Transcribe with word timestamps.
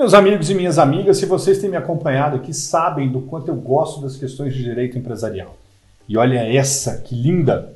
Meus 0.00 0.14
amigos 0.14 0.48
e 0.48 0.54
minhas 0.54 0.78
amigas, 0.78 1.18
se 1.18 1.26
vocês 1.26 1.58
têm 1.58 1.68
me 1.68 1.76
acompanhado 1.76 2.34
aqui, 2.34 2.54
sabem 2.54 3.12
do 3.12 3.20
quanto 3.20 3.48
eu 3.48 3.54
gosto 3.54 4.00
das 4.00 4.16
questões 4.16 4.54
de 4.54 4.62
direito 4.62 4.96
empresarial. 4.96 5.58
E 6.08 6.16
olha 6.16 6.38
essa, 6.38 7.02
que 7.02 7.14
linda! 7.14 7.74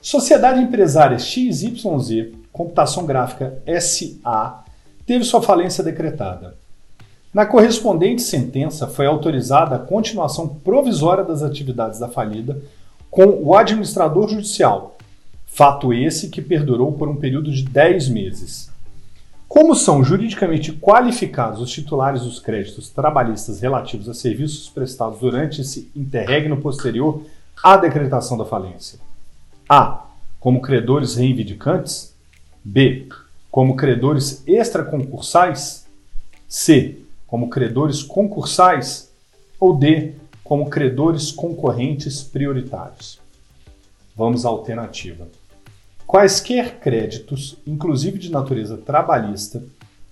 Sociedade 0.00 0.62
Empresária 0.62 1.18
XYZ, 1.18 2.32
Computação 2.50 3.04
Gráfica 3.04 3.62
SA, 3.78 4.64
teve 5.04 5.24
sua 5.24 5.42
falência 5.42 5.84
decretada. 5.84 6.56
Na 7.34 7.44
correspondente 7.44 8.22
sentença, 8.22 8.86
foi 8.86 9.04
autorizada 9.04 9.76
a 9.76 9.78
continuação 9.78 10.48
provisória 10.48 11.22
das 11.22 11.42
atividades 11.42 11.98
da 11.98 12.08
falida 12.08 12.62
com 13.10 13.26
o 13.26 13.54
administrador 13.54 14.26
judicial, 14.26 14.96
fato 15.44 15.92
esse 15.92 16.30
que 16.30 16.40
perdurou 16.40 16.92
por 16.92 17.10
um 17.10 17.16
período 17.16 17.52
de 17.52 17.62
10 17.62 18.08
meses. 18.08 18.71
Como 19.52 19.74
são 19.74 20.02
juridicamente 20.02 20.72
qualificados 20.72 21.60
os 21.60 21.70
titulares 21.70 22.22
dos 22.22 22.40
créditos 22.40 22.88
trabalhistas 22.88 23.60
relativos 23.60 24.08
a 24.08 24.14
serviços 24.14 24.70
prestados 24.70 25.20
durante 25.20 25.60
esse 25.60 25.90
interregno 25.94 26.56
posterior 26.56 27.22
à 27.62 27.76
decretação 27.76 28.38
da 28.38 28.46
falência? 28.46 28.98
A. 29.68 30.06
Como 30.40 30.62
credores 30.62 31.16
reivindicantes? 31.16 32.14
B. 32.64 33.08
Como 33.50 33.76
credores 33.76 34.42
extraconcursais? 34.46 35.86
C. 36.48 37.00
Como 37.26 37.50
credores 37.50 38.02
concursais? 38.02 39.12
Ou 39.60 39.76
D. 39.76 40.14
Como 40.42 40.70
credores 40.70 41.30
concorrentes 41.30 42.22
prioritários? 42.22 43.20
Vamos 44.16 44.46
à 44.46 44.48
alternativa. 44.48 45.28
Quaisquer 46.06 46.78
créditos, 46.78 47.56
inclusive 47.66 48.18
de 48.18 48.30
natureza 48.30 48.76
trabalhista, 48.76 49.62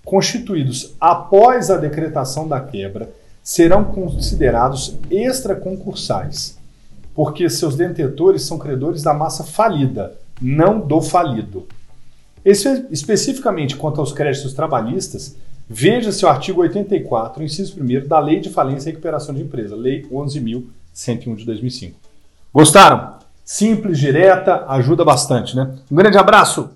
constituídos 0.03 0.95
após 0.99 1.69
a 1.69 1.77
decretação 1.77 2.47
da 2.47 2.59
quebra, 2.59 3.09
serão 3.43 3.83
considerados 3.83 4.95
extraconcursais, 5.09 6.57
porque 7.13 7.49
seus 7.49 7.75
detentores 7.75 8.43
são 8.43 8.57
credores 8.57 9.03
da 9.03 9.13
massa 9.13 9.43
falida, 9.43 10.15
não 10.41 10.79
do 10.79 11.01
falido. 11.01 11.67
Espe 12.43 12.87
especificamente 12.89 13.75
quanto 13.75 13.99
aos 13.99 14.11
créditos 14.11 14.53
trabalhistas, 14.53 15.35
veja-se 15.69 16.25
o 16.25 16.29
artigo 16.29 16.61
84, 16.61 17.43
inciso 17.43 17.79
1 17.79 18.07
da 18.07 18.19
Lei 18.19 18.39
de 18.39 18.49
Falência 18.49 18.89
e 18.89 18.91
Recuperação 18.91 19.35
de 19.35 19.41
Empresa, 19.41 19.75
Lei 19.75 20.03
11.101 20.11 21.35
de 21.35 21.45
2005. 21.45 21.99
Gostaram? 22.53 23.20
Simples, 23.51 23.99
direta, 23.99 24.63
ajuda 24.69 25.03
bastante, 25.03 25.57
né? 25.57 25.69
Um 25.91 25.95
grande 25.97 26.17
abraço! 26.17 26.69